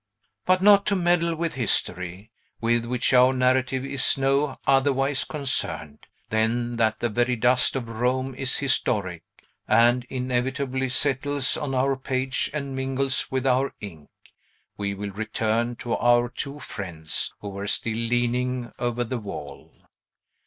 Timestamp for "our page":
11.75-12.49